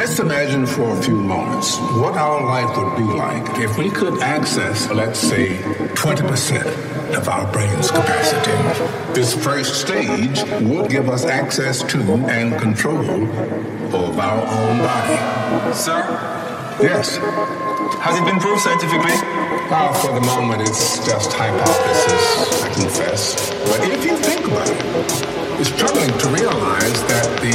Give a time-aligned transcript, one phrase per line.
[0.00, 4.18] let's imagine for a few moments what our life would be like if we could
[4.22, 8.56] access, let's say, 20% of our brain's capacity.
[9.12, 11.98] This first stage would give us access to
[12.30, 12.98] and control
[13.94, 15.74] of our own body.
[15.74, 16.00] Sir?
[16.80, 17.18] Yes.
[18.00, 19.12] Has it been proved scientifically?
[19.68, 23.50] Well, for the moment, it's just hypothesis, I confess.
[23.68, 27.52] But if you think about it, it's troubling to realize that the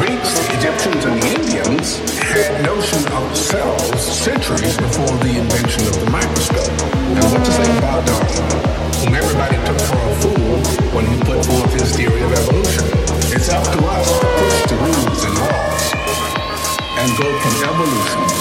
[0.00, 6.00] Greeks, the Egyptians, and the Indians had notion of cells centuries before the invention of
[6.00, 6.72] the microscope.
[7.12, 8.48] And what to say about Darwin,
[8.96, 10.56] whom everybody took for a fool
[10.96, 12.88] when he put forth his theory of evolution?
[13.28, 15.84] It's up to us to push the rules and laws
[16.96, 18.33] and go from evolution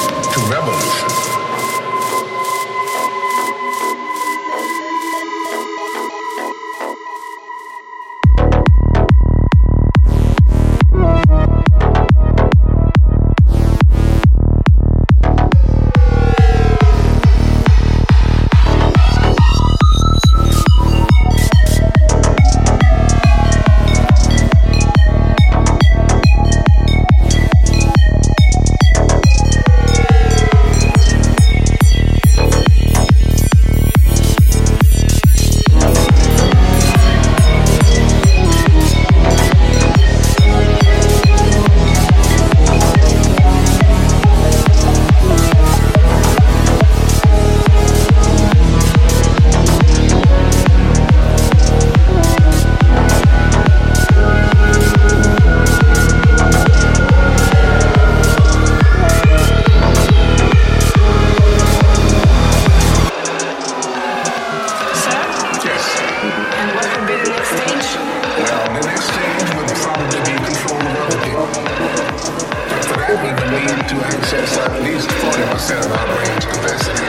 [74.73, 77.05] at least 40% of our brain capacity.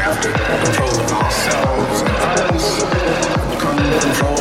[0.00, 2.66] After controlling ourselves and others,
[3.60, 4.35] come control